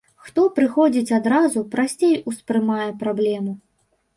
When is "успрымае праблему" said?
2.33-3.53